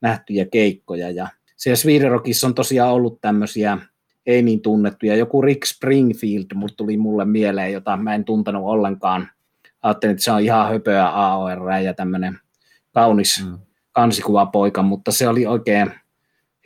[0.00, 3.78] nähtyjä keikkoja ja siellä Sweden Rockissa on tosiaan ollut tämmöisiä
[4.26, 5.16] ei niin tunnettuja.
[5.16, 9.28] Joku Rick Springfield mutta tuli mulle mieleen, jota mä en tuntenut ollenkaan.
[9.84, 12.38] Ajattelin, että se on ihan höpöä AOR ja tämmöinen
[12.92, 13.58] kaunis mm.
[13.92, 15.92] kansikuvapoika, mutta se oli oikein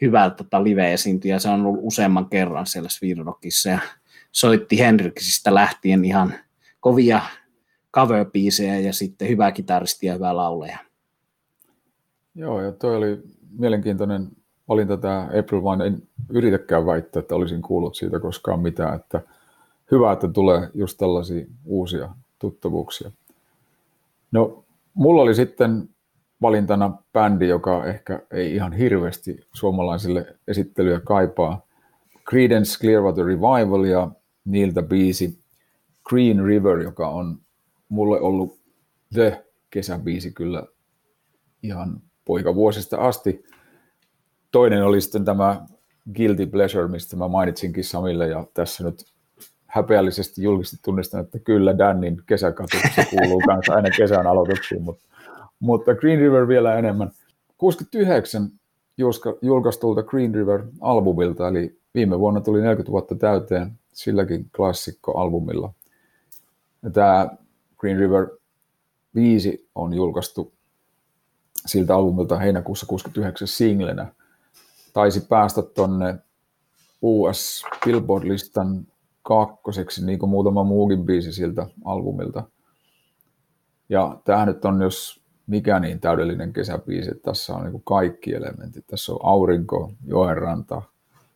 [0.01, 1.39] hyvä tota, live-esiintyjä.
[1.39, 3.79] Se on ollut useamman kerran siellä Sweden Rockissa ja
[4.33, 6.35] soitti Henriksistä lähtien ihan
[6.81, 7.21] kovia
[7.95, 8.27] cover
[8.85, 10.79] ja sitten hyvä kitaristi ja hyvä lauleja.
[12.35, 13.23] Joo, ja toi oli
[13.59, 14.29] mielenkiintoinen
[14.69, 15.87] valinta tämä April Wine.
[15.87, 19.23] En yritäkään väittää, että olisin kuullut siitä koskaan mitään, että
[19.91, 23.11] hyvä, että tulee just tällaisia uusia tuttavuuksia.
[24.33, 25.89] No, mulla oli sitten
[26.43, 31.67] valintana bändi, joka ehkä ei ihan hirveästi suomalaisille esittelyä kaipaa.
[32.31, 34.11] Creedence Clearwater Revival ja
[34.45, 35.39] niiltä biisi
[36.09, 37.39] Green River, joka on
[37.89, 38.59] mulle ollut
[39.15, 40.63] the kesäbiisi kyllä
[41.63, 43.45] ihan poikavuosista asti.
[44.51, 45.67] Toinen oli sitten tämä
[46.17, 49.05] Guilty Pleasure, mistä mä mainitsinkin Samille, ja tässä nyt
[49.69, 52.77] häpeällisesti julkisesti tunnistan, että kyllä Dannin kesäkatu,
[53.11, 55.05] kuuluu kanssa aina kesän aloituksiin, mutta,
[55.61, 57.11] mutta Green River vielä enemmän.
[57.59, 58.51] 69
[59.43, 65.73] julkaistulta Green River-albumilta, eli viime vuonna tuli 40 vuotta täyteen silläkin klassikkoalbumilla.
[66.83, 67.29] Ja tämä
[67.77, 68.29] Green River
[69.15, 70.53] 5 on julkaistu
[71.67, 74.13] siltä albumilta heinäkuussa 69 singlenä.
[74.93, 76.15] Taisi päästä tonne
[77.03, 78.87] US Billboard-listan
[79.29, 82.43] kakkoseksi, niin kuin muutama muukin biisi siltä albumilta.
[83.89, 88.87] Ja tämä nyt on, jos mikä niin täydellinen kesäbiisi, että tässä on niin kaikki elementit.
[88.87, 90.83] Tässä on aurinko, joenranta,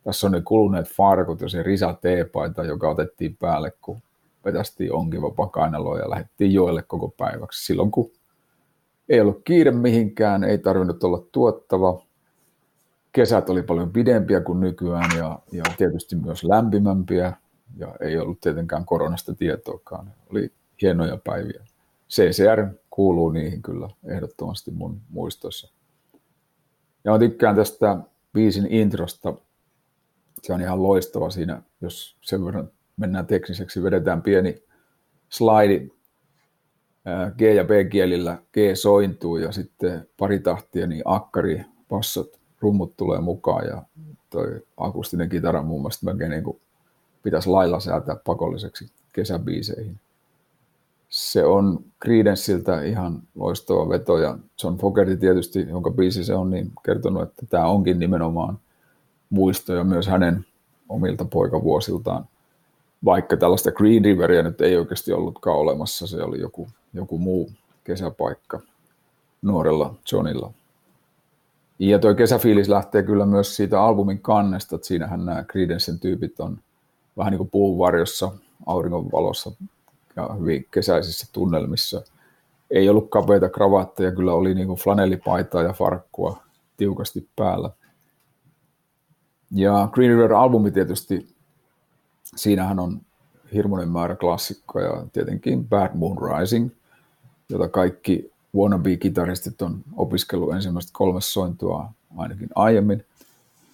[0.05, 3.99] tässä on ne kuluneet farkut ja se risa teepaita, joka otettiin päälle, kun
[4.45, 7.67] vetästiin onkiva pakainalo ja lähdettiin joelle koko päiväksi.
[7.67, 8.11] Silloin kun
[9.09, 12.03] ei ollut kiire mihinkään, ei tarvinnut olla tuottava.
[13.13, 17.42] Kesät oli paljon pidempiä kuin nykyään ja, ja tietysti myös lämpimämpiä
[17.77, 20.13] ja ei ollut tietenkään koronasta tietoakaan.
[20.31, 21.65] Oli hienoja päiviä.
[22.09, 25.73] CCR kuuluu niihin kyllä ehdottomasti mun muistoissa.
[27.05, 27.97] Ja mä tykkään tästä
[28.33, 29.35] biisin introsta.
[30.43, 34.63] Se on ihan loistava siinä, jos sen verran mennään tekniseksi, vedetään pieni
[35.29, 35.91] slaidi
[37.39, 43.67] G- ja B-kielillä G sointuu ja sitten pari tahtia, niin akkari, passot, rummut tulee mukaan
[43.67, 43.83] ja
[44.31, 46.61] toi akustinen kitara muun muassa melkein niin kuin
[47.23, 50.01] pitäisi lailla säätää pakolliseksi kesäbiiseihin.
[51.09, 56.73] Se on Creedenceiltä ihan loistava veto ja John Fogerty tietysti, jonka biisi se on, niin
[56.85, 58.59] kertonut, että tämä onkin nimenomaan
[59.31, 60.45] muistoja myös hänen
[60.89, 62.27] omilta poikavuosiltaan
[63.05, 67.51] vaikka tällaista Green Riveria nyt ei oikeasti ollutkaan olemassa, se oli joku, joku muu
[67.85, 68.61] kesäpaikka
[69.43, 70.53] nuorella Johnilla.
[71.79, 76.59] Ja tuo kesäfiilis lähtee kyllä myös siitä albumin kannesta, että siinähän nämä Creedencen tyypit on
[77.17, 78.33] vähän niin kuin puun varjossa,
[78.67, 79.53] auringon valossa
[80.17, 82.03] ja hyvin kesäisissä tunnelmissa.
[82.71, 86.43] Ei ollut kapeita kravatteja, kyllä oli niin kuin flanellipaitaa ja farkkua
[86.77, 87.71] tiukasti päällä.
[89.51, 91.35] Ja Green River-albumi tietysti
[92.37, 93.01] siinähän on
[93.55, 96.71] hirmuinen määrä klassikkoja, tietenkin Bad Moon Rising,
[97.49, 103.05] jota kaikki wannabe-kitaristit on opiskellut ensimmäistä kolme sointua ainakin aiemmin.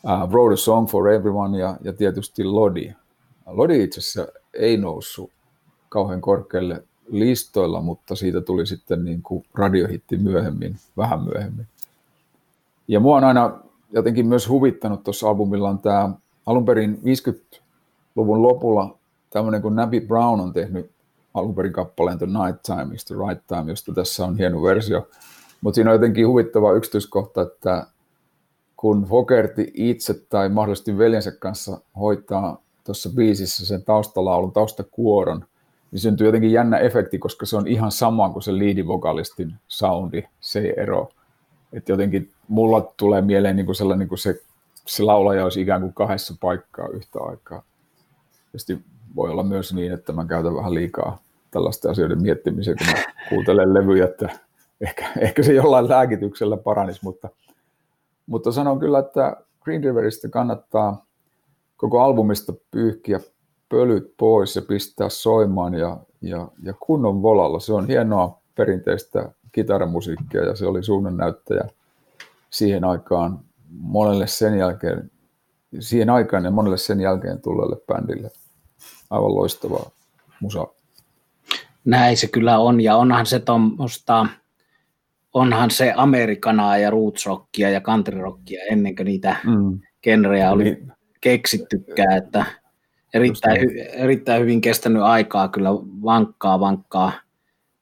[0.05, 2.94] Uh, Wrote a Song for Everyone ja, ja tietysti Lodi.
[3.49, 5.31] Lodi itse asiassa ei noussut
[5.89, 11.67] kauhean korkealle listoilla, mutta siitä tuli sitten niin kuin radiohitti myöhemmin, vähän myöhemmin.
[12.89, 13.59] Ja mua on aina
[13.93, 16.11] jotenkin myös huvittanut tuossa albumilla on tämä
[16.47, 18.99] alun perin 50-luvun lopulla
[19.31, 20.91] tämmöinen kuin Nabby Brown on tehnyt
[21.35, 25.09] alun perin kappaleen The Night Time is the Right Time, josta tässä on hieno versio.
[25.61, 27.87] Mutta siinä on jotenkin huvittava yksityiskohta, että
[28.77, 35.44] kun Fogerty itse tai mahdollisesti veljensä kanssa hoitaa tuossa biisissä sen taustalaulun, taustakuoron,
[35.90, 40.74] niin syntyy jotenkin jännä efekti, koska se on ihan sama kuin se liidivokalistin soundi, se
[40.77, 41.09] ero.
[41.72, 44.40] Et jotenkin mulla tulee mieleen niin kuin sellainen, niin kuin se,
[44.87, 47.62] se laulaja olisi ikään kuin kahdessa paikkaa yhtä aikaa.
[48.44, 48.79] Tietysti
[49.16, 51.18] voi olla myös niin, että mä käytän vähän liikaa
[51.51, 54.29] tällaisten asioiden miettimiseen, kun mä kuuntelen levyjä, että
[54.81, 57.29] ehkä, ehkä se jollain lääkityksellä paranisi, mutta,
[58.27, 61.05] mutta sanon kyllä, että Green Riveristä kannattaa
[61.79, 63.21] koko albumista pyyhkiä
[63.69, 67.61] pölyt pois ja pistää soimaan ja, ja, ja kunnon volalla.
[67.61, 71.69] Se on hienoa perinteistä kitaramusiikkia ja se oli suunnannäyttäjä
[72.51, 75.11] siihen aikaan monelle sen jälkeen,
[75.81, 78.31] siihen aikaan ja monelle sen jälkeen tulleelle bändille.
[79.11, 79.91] Aivan loistavaa
[80.41, 80.67] musa.
[81.85, 84.27] Näin se kyllä on ja onhan se tuommoista,
[85.35, 89.81] onhan se amerikanaa ja rootsrockia ja countryrockia ennen kuin niitä mm.
[90.03, 90.93] genrejä oli niin.
[91.21, 92.47] Keksittykään, että
[93.15, 95.71] erittäin, hy, erittäin hyvin kestänyt aikaa kyllä
[96.03, 97.13] vankkaa, vankkaa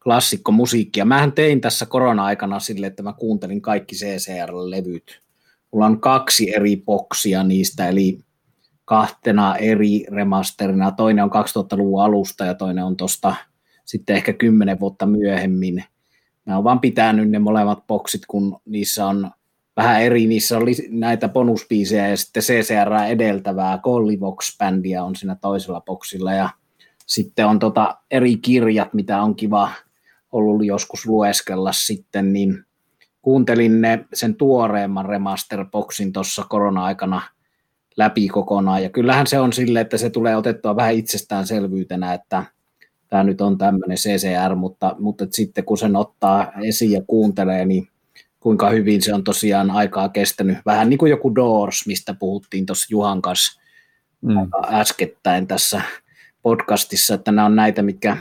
[0.02, 1.04] klassikkomusiikkia.
[1.04, 5.20] Mähän tein tässä korona-aikana sille, että mä kuuntelin kaikki CCR-levyt.
[5.72, 8.18] Mulla on kaksi eri boksia niistä, eli
[8.84, 10.92] kahtena eri remasterina.
[10.92, 13.34] Toinen on 2000-luvun alusta ja toinen on tuosta
[13.84, 15.84] sitten ehkä kymmenen vuotta myöhemmin.
[16.44, 19.30] Mä oon vaan pitänyt ne molemmat boksit, kun niissä on
[19.76, 26.32] vähän eri, niissä on näitä bonuspiisejä ja sitten CCR edeltävää Collivox-bändiä on siinä toisella boksilla
[26.32, 26.48] ja
[27.06, 29.70] sitten on tota eri kirjat, mitä on kiva
[30.32, 32.64] ollut joskus lueskella sitten, niin
[33.22, 37.22] kuuntelin ne sen tuoreemman remasterboxin tuossa korona-aikana
[37.96, 42.44] läpi kokonaan, ja kyllähän se on sille, että se tulee otettua vähän itsestäänselvyytenä, että
[43.08, 47.88] tämä nyt on tämmöinen CCR, mutta, mutta sitten kun sen ottaa esiin ja kuuntelee, niin
[48.46, 50.58] kuinka hyvin se on tosiaan aikaa kestänyt.
[50.66, 53.60] Vähän niin kuin joku Doors, mistä puhuttiin tuossa Juhan kanssa
[54.20, 54.36] mm.
[54.68, 55.82] äskettäin tässä
[56.42, 58.16] podcastissa, että nämä on näitä, mitkä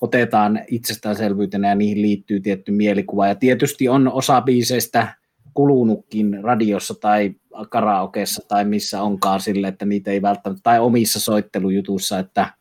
[0.00, 3.26] otetaan itsestäänselvyytenä ja niihin liittyy tietty mielikuva.
[3.26, 5.14] Ja tietysti on osa biiseistä
[5.54, 7.34] kulunutkin radiossa tai
[7.70, 12.52] karaokeessa tai missä onkaan sille, että niitä ei välttämättä, tai omissa soittelujutuissa, että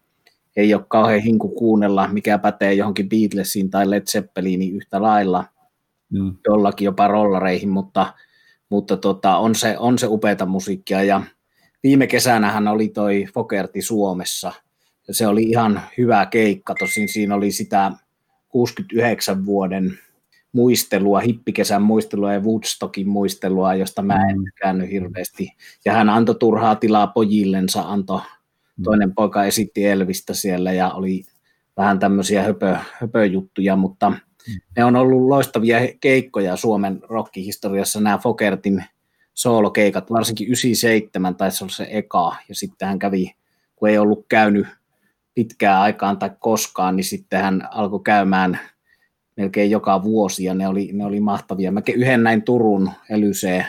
[0.56, 5.55] ei ole kauhean hinku kuunnella, mikä pätee johonkin Beatlesiin tai Led Zeppeliniin yhtä lailla,
[6.10, 6.36] mm.
[6.48, 8.14] jollakin jopa rollareihin, mutta,
[8.70, 11.22] mutta tota, on, se, on se upeata musiikkia ja
[11.84, 14.54] viime kesänähän oli toi Fokerti Suomessa–
[15.08, 17.92] ja se oli ihan hyvä keikka, tosin siinä oli sitä
[18.50, 20.00] 69 vuoden
[20.52, 24.46] muistelua, hippikesän muistelua ja Woodstockin muistelua, josta mä en mm.
[24.56, 25.50] käynyt hirveästi.
[25.86, 28.22] Ja hän antoi turhaa tilaa pojillensa, antoi,
[28.78, 28.84] mm.
[28.84, 31.24] toinen poika esitti Elvistä siellä ja oli
[31.78, 34.12] vähän tämmöisiä höpö, höpöjuttuja, mutta.
[34.78, 38.84] Ne on ollut loistavia keikkoja Suomen rockihistoriassa, nämä Fokertin
[39.34, 43.36] soolokeikat, varsinkin 97 taisi olla se eka, ja sitten hän kävi,
[43.76, 44.68] kun ei ollut käynyt
[45.34, 48.60] pitkään aikaan tai koskaan, niin sitten hän alkoi käymään
[49.38, 51.72] melkein joka vuosi ja ne oli, ne oli mahtavia.
[51.72, 53.66] Mä yhden näin Turun Elysee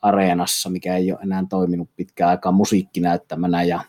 [0.00, 3.80] areenassa, mikä ei ole enää toiminut pitkään aikaa musiikkinäyttämänä ja,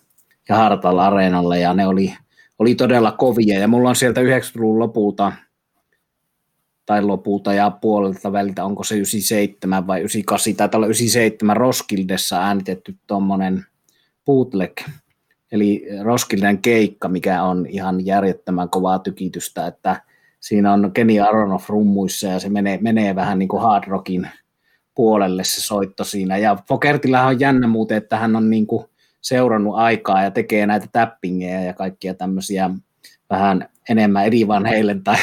[0.50, 2.14] ja Hartalla areenalla ja ne oli,
[2.60, 5.32] oli todella kovia ja mulla on sieltä 90-luvun lopulta
[6.90, 12.96] tai lopulta ja puolelta väliltä, onko se 97 vai 98, tai olla 97 Roskildessa äänitetty
[13.08, 13.66] tuommoinen
[14.26, 14.72] bootleg
[15.52, 20.02] eli Roskilden keikka, mikä on ihan järjettömän kovaa tykitystä, että
[20.40, 24.30] siinä on Kenny Aronoff rummuissa ja se menee, menee vähän niin kuin hard rockin
[24.96, 26.38] puolelle se soitto siinä.
[26.38, 28.86] Ja Fokertilla on jännä muuten, että hän on niin kuin
[29.22, 32.70] seurannut aikaa ja tekee näitä tappingeja ja kaikkia tämmöisiä
[33.30, 35.16] vähän enemmän Van Halen tai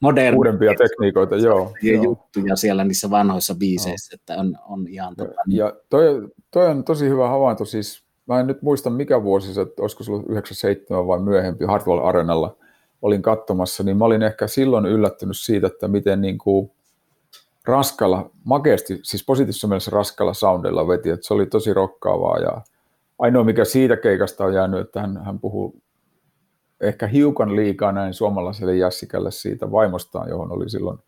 [0.00, 0.38] modernia.
[0.38, 1.72] Uudempia tekniikoita, joo.
[1.82, 4.18] Ja juttuja siellä niissä vanhoissa biiseissä, no.
[4.20, 5.16] että on, on ihan...
[5.16, 9.54] Tota, ja toi, toi on tosi hyvä havainto, siis mä en nyt muista mikä vuosi
[9.54, 12.56] se, olisiko se ollut 97 vai myöhempi Hardwall Arenalla
[13.02, 16.70] olin katsomassa, niin mä olin ehkä silloin yllättynyt siitä, että miten niin kuin
[17.66, 22.60] raskalla, makeasti, siis positiivisessa mielessä raskalla soundilla veti, että se oli tosi rokkaavaa ja
[23.18, 25.81] ainoa mikä siitä keikasta on jäänyt, että hän, hän puhuu
[26.82, 30.98] ehkä hiukan liikaa näin suomalaiselle jässikälle siitä vaimostaan, johon oli silloin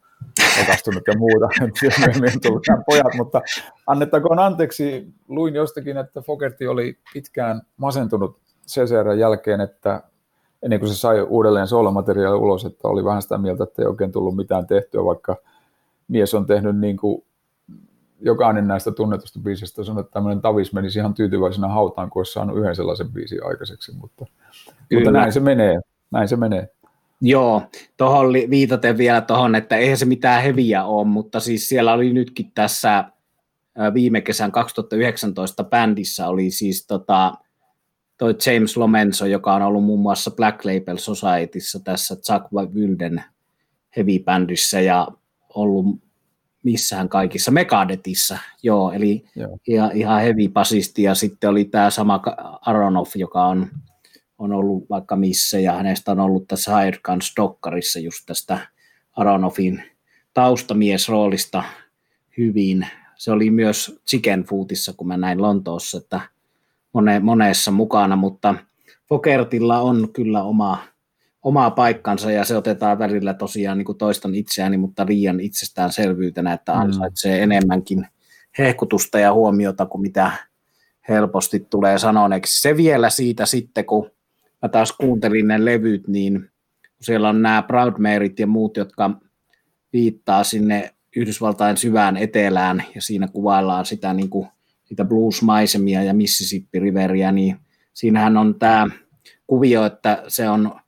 [0.61, 1.49] rakastunut ja muuta.
[1.83, 3.43] Myöhemmin tullut pojat, mutta
[3.87, 5.07] annettakoon anteeksi.
[5.29, 10.03] Luin jostakin, että Fogerty oli pitkään masentunut CCR jälkeen, että
[10.63, 14.13] ennen kuin se sai uudelleen soolomateriaalia ulos, että oli vähän sitä mieltä, että ei oikein
[14.13, 15.37] tullut mitään tehtyä, vaikka
[16.09, 17.25] mies on tehnyt niin kuin
[18.20, 22.59] jokainen näistä tunnetusta biisistä sanoi, että tämmöinen tavis menisi ihan tyytyväisenä hautaan, kun olisi saanut
[22.59, 24.27] yhden sellaisen biisin aikaiseksi, mutta,
[24.94, 26.68] mutta näin se menee, näin se menee.
[27.20, 27.62] Joo,
[27.96, 32.53] tuohon viitaten vielä tuohon, että eihän se mitään heviä ole, mutta siis siellä oli nytkin
[32.55, 33.05] tässä
[33.94, 37.35] viime kesän 2019 bändissä oli siis tota,
[38.18, 43.24] toi James Lomenzo, joka on ollut muun muassa Black Label Societyssä tässä Chuck Wilden
[43.96, 45.09] heavy-bändissä ja
[45.55, 46.04] ollut
[46.64, 49.59] missään kaikissa, Megadetissa, joo, eli joo.
[49.66, 52.22] Ihan, ihan heavy basisti ja sitten oli tämä sama
[52.61, 53.68] Aronoff, joka on,
[54.38, 58.59] on ollut vaikka missä ja hänestä on ollut tässä Hired Guns Dokkarissa just tästä
[59.16, 59.83] Aronoffin
[60.35, 61.62] taustamiesroolista
[62.38, 62.87] hyvin.
[63.16, 66.20] Se oli myös Chicken Foodissa, kun mä näin Lontoossa, että
[66.92, 68.55] mone, monessa mukana, mutta
[69.09, 70.79] Fokertilla on kyllä oma,
[71.44, 76.72] oma paikkansa ja se otetaan välillä tosiaan niin kuin toistan itseäni, mutta liian itsestäänselvyytenä, että
[76.72, 76.80] mm.
[76.80, 77.42] ansaitsee mm.
[77.42, 78.07] enemmänkin
[78.59, 80.33] hehkutusta ja huomiota kuin mitä
[81.09, 82.62] helposti tulee sanoneeksi.
[82.62, 84.11] Se vielä siitä sitten, kun
[84.62, 86.50] mä taas kuuntelin ne levyt, niin
[87.00, 87.94] siellä on nämä Proud
[88.38, 89.11] ja muut, jotka
[89.92, 94.48] viittaa sinne Yhdysvaltain syvään etelään ja siinä kuvaillaan sitä niin kuin
[94.90, 97.57] niitä blues-maisemia ja Mississippi Riveria, niin
[97.92, 98.87] siinähän on tämä
[99.46, 100.80] kuvio, että se on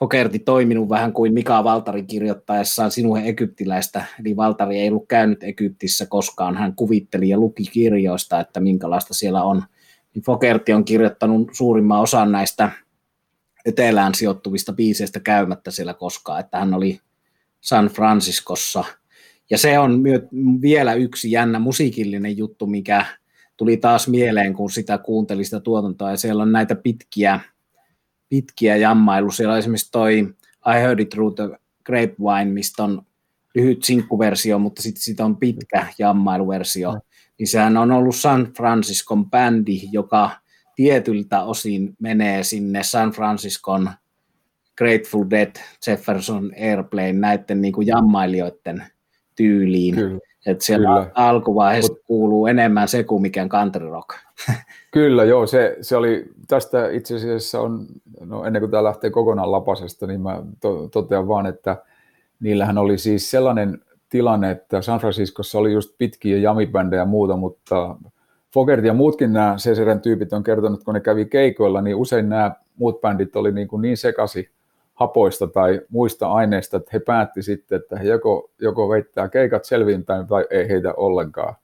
[0.00, 6.06] Fokerti toiminut vähän kuin Mika Valtari kirjoittaessaan sinun egyptiläistä, eli Valtari ei ollut käynyt Egyptissä
[6.06, 9.62] koskaan, hän kuvitteli ja luki kirjoista, että minkälaista siellä on.
[10.14, 12.70] Niin Fokerti on kirjoittanut suurimman osan näistä
[13.64, 17.00] etelään sijoittuvista biiseistä käymättä siellä koskaan, että hän oli
[17.60, 18.84] San Franciscossa.
[19.50, 20.02] Ja se on
[20.62, 23.06] vielä yksi jännä musiikillinen juttu, mikä
[23.56, 27.40] tuli taas mieleen, kun sitä kuuntelin sitä tuotantoa, ja siellä on näitä pitkiä,
[28.30, 29.30] pitkiä jammailu.
[29.30, 30.18] Siellä on esimerkiksi toi
[30.66, 33.02] I Heard It Through the Grapevine, mistä on
[33.54, 36.92] lyhyt sinkkuversio, mutta sitten sit on pitkä jammailuversio.
[36.92, 37.00] Mm.
[37.38, 40.30] Niin sehän on ollut San Franciscon bändi, joka
[40.76, 43.90] tietyltä osin menee sinne San Franciscon
[44.78, 45.52] Grateful Dead,
[45.86, 48.84] Jefferson Airplane, näiden niin kuin jammailijoiden
[49.36, 49.94] tyyliin.
[49.94, 50.29] Kyllä.
[50.46, 51.10] Että siellä Kyllä.
[51.14, 54.08] alkuvaiheessa Mut, kuuluu enemmän se kuin mikään country rock.
[54.90, 55.46] Kyllä, joo.
[55.46, 57.86] Se, se oli, tästä itse asiassa on,
[58.20, 61.76] no ennen kuin tämä lähtee kokonaan lapasesta, niin mä to, totean vaan, että
[62.40, 67.96] niillähän oli siis sellainen tilanne, että San Franciscossa oli just pitkiä jamibändejä ja muuta, mutta
[68.54, 72.52] Fogert ja muutkin nämä CCRn tyypit on kertonut, kun ne kävi keikoilla, niin usein nämä
[72.76, 74.50] muut bändit oli niin, kuin niin sekasi,
[75.00, 80.26] hapoista tai muista aineista, että he päätti sitten, että he joko, joko veittää keikat selvinpäin
[80.26, 81.54] tai ei heitä ollenkaan.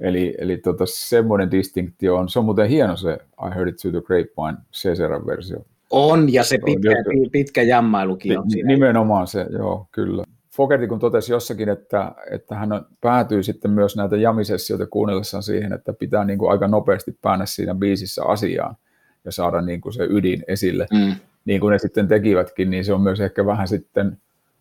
[0.00, 3.90] Eli, eli tota, semmoinen distinktio on, se on muuten hieno se I Heard It to
[3.90, 5.64] the Grapevine CSR-versio.
[5.90, 8.68] On, ja se pitkä, on, pitkä jammailukin on siinä.
[8.68, 10.24] Nimenomaan se, joo, kyllä.
[10.50, 12.68] Fogerti kun totesi jossakin, että, että hän
[13.00, 17.74] päätyy sitten myös näitä jamisessioita kuunnellessaan siihen, että pitää niin kuin aika nopeasti päästä siinä
[17.74, 18.76] biisissä asiaan
[19.24, 20.86] ja saada niin kuin se ydin esille.
[20.92, 24.18] Mm niin kuin ne sitten tekivätkin, niin se on myös ehkä vähän sitten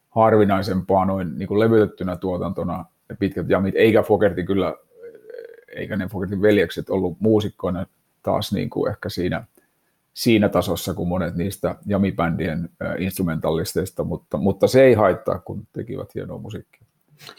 [0.10, 4.76] harvinaisempaa noin niin kuin levytettynä tuotantona ja pitkät jamit, eikä Fogerti kyllä,
[5.76, 7.86] eikä ne Fogertin veljekset ollut muusikkoina
[8.24, 9.46] taas niin kuin ehkä siinä,
[10.14, 16.38] siinä tasossa kuin monet niistä jamibändien instrumentallisteista, mutta, mutta se ei haittaa, kun tekivät hienoa
[16.38, 16.82] musiikkia.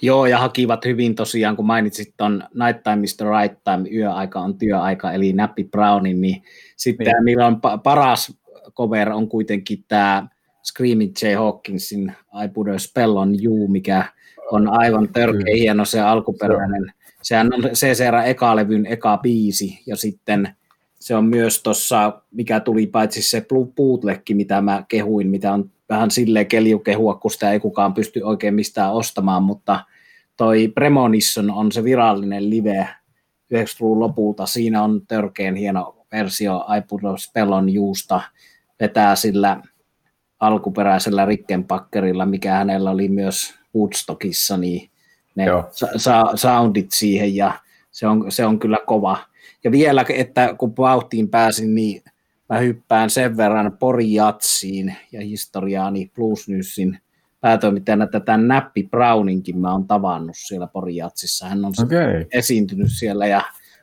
[0.02, 4.40] Joo, ja hakivat hyvin tosiaan, kun mainitsit tuon Night Time is the Right Time, yöaika
[4.40, 6.42] on työaika, eli Nappi Brownin, niin
[6.76, 7.24] sitten niin.
[7.24, 8.41] niillä on paras
[8.76, 10.28] cover on kuitenkin tämä
[10.62, 11.35] Screaming J.
[11.35, 12.12] Hawkinsin
[12.44, 14.04] I Put a Spell on You, mikä
[14.50, 16.92] on aivan törkeä hieno se alkuperäinen.
[17.22, 20.48] Sehän on CCR eka-levyn eka biisi, ja sitten
[20.94, 26.11] se on myös tuossa, mikä tuli paitsi se bootlegki, mitä mä kehuin, mitä on vähän
[26.11, 29.80] silleen keliukehua, kun sitä ei kukaan pysty oikein mistään ostamaan, mutta
[30.37, 32.88] toi Premonition on se virallinen live
[33.54, 34.46] 90-luvun lopulta.
[34.46, 38.20] Siinä on törkeen hieno versio I Put a Spell on Yousta,
[38.83, 39.62] vetää sillä
[40.40, 44.90] alkuperäisellä Rickenbackerilla, mikä hänellä oli myös Woodstockissa, niin
[45.35, 45.47] ne
[45.97, 47.53] sa- soundit siihen ja
[47.90, 49.18] se on, se on kyllä kova.
[49.64, 52.03] Ja vielä, että kun vauhtiin pääsin, niin
[52.49, 56.99] mä hyppään sen verran Porijatsiin ja historiaani Blues Newsin
[57.41, 61.49] päätoimittajana tätä Näppi Browninkin mä oon tavannut siellä Porijatsissa.
[61.49, 62.24] Hän on okay.
[62.33, 63.43] esiintynyt siellä ja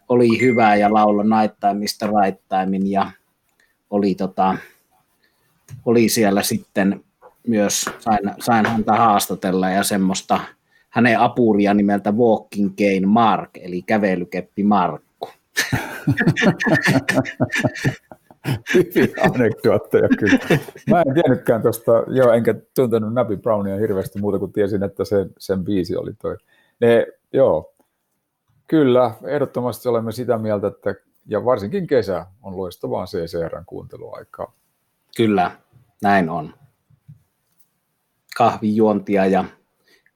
[0.09, 2.23] oli hyvä ja laulo Night Time, Mr.
[2.23, 3.11] Right Timein ja
[3.89, 4.57] oli tota,
[5.85, 7.03] oli siellä sitten
[7.47, 10.39] myös, sain, sain häntä haastatella ja semmoista
[10.89, 15.29] hänen apuria nimeltä Walking Cane Mark, eli kävelykeppi Markku.
[18.73, 20.39] Hyviä anekdootteja kyllä.
[20.89, 25.29] Mä en tiennytkään tuosta, joo, enkä tuntenut Nappy Brownia hirveästi muuta kuin tiesin, että sen,
[25.37, 26.35] sen biisi oli toi.
[26.79, 27.73] Ne, joo,
[28.69, 30.95] Kyllä, ehdottomasti olemme sitä mieltä, että
[31.25, 34.53] ja varsinkin kesä on loistavaa CCRn kuunteluaikaa.
[35.17, 35.51] Kyllä,
[36.01, 36.53] näin on.
[38.37, 39.45] Kahvijuontia ja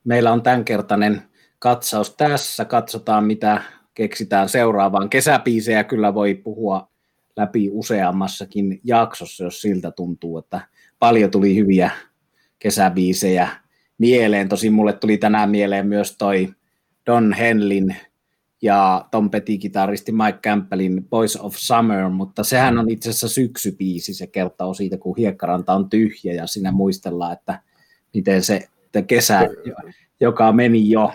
[0.04, 1.22] meillä on tämänkertainen
[1.60, 2.66] katsaus tässä.
[2.66, 3.62] Katsotaan, mitä
[3.94, 5.10] keksitään seuraavaan.
[5.10, 6.88] Kesäpiisejä kyllä voi puhua
[7.38, 10.62] läpi useammassakin jaksossa, jos siltä tuntuu, että
[11.00, 11.92] paljon tuli hyviä
[12.60, 13.50] kesäbiisejä
[13.98, 14.50] mieleen.
[14.50, 16.54] Tosin mulle tuli tänään mieleen myös toi
[17.06, 17.96] Don Henlin
[18.64, 24.28] ja Tom Petty-kitaristi Mike Campbellin Boys of Summer, mutta sehän on itse asiassa syksybiisi, se
[24.28, 27.60] kertoo siitä, kun hiekkaranta on tyhjä ja siinä muistellaan, että
[28.14, 28.68] miten se
[29.08, 29.50] kesä,
[30.20, 31.12] joka meni jo.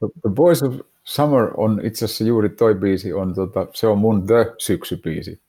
[0.00, 0.74] The Boys of
[1.04, 5.40] Summer on itse asiassa juuri toi biisi, on, tota, se on mun The syksybiisi.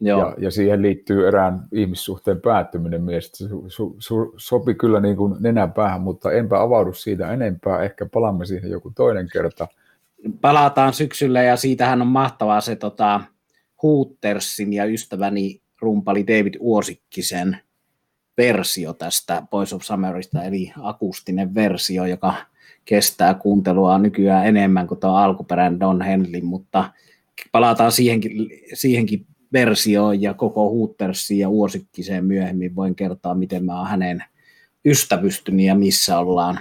[0.00, 0.20] Joo.
[0.20, 3.32] Ja, ja siihen liittyy erään ihmissuhteen päättyminen mies.
[3.34, 7.82] Se su, su, sopi kyllä niin kuin nenän päähän, mutta enpä avaudu siitä enempää.
[7.82, 9.68] Ehkä palaamme siihen joku toinen kerta.
[10.40, 13.20] Palataan syksyllä ja siitähän on mahtavaa se tota,
[13.82, 17.58] Hootersin ja ystäväni rumpali David Uosikkisen
[18.36, 22.34] versio tästä Boys of Summerista, eli akustinen versio, joka
[22.84, 26.92] kestää kuuntelua nykyään enemmän kuin tuo alkuperäinen Don Henley, mutta
[27.52, 28.32] palataan siihenkin,
[28.74, 32.76] siihenkin versioon ja koko Hootersiin ja Uosikkiseen myöhemmin.
[32.76, 34.24] Voin kertoa, miten mä oon hänen
[34.84, 36.60] ystävystynyt ja missä ollaan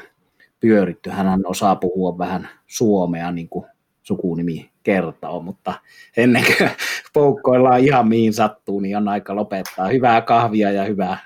[0.60, 1.10] pyöritty.
[1.10, 3.66] Hän osaa puhua vähän suomea, niin kuin
[4.04, 5.74] sukunimi kertoo, mutta
[6.18, 6.70] ennen kuin
[7.14, 9.88] poukkoillaan ihan mihin sattuu, niin on aika lopettaa.
[9.88, 11.18] Hyvää kahvia ja hyvää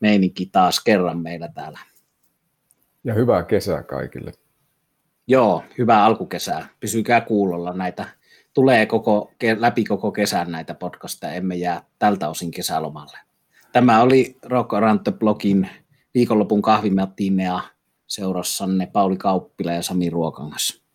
[0.00, 1.78] meininki taas kerran meillä täällä.
[3.04, 4.32] Ja hyvää kesää kaikille.
[5.26, 6.66] Joo, hyvää alkukesää.
[6.80, 8.04] Pysykää kuulolla näitä.
[8.54, 13.18] Tulee koko, läpi koko kesän näitä podcasteja, emme jää tältä osin kesälomalle.
[13.72, 15.68] Tämä oli Rock Around the Blogin
[16.14, 17.60] viikonlopun kahvimattinea
[18.06, 20.85] seurassanne Pauli Kauppila ja Sami Ruokangas.